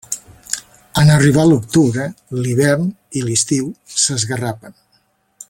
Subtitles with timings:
[1.01, 2.07] En arribar l'octubre,
[2.39, 2.89] l'hivern
[3.21, 3.69] i l'estiu
[4.01, 4.79] s'esgarrapen.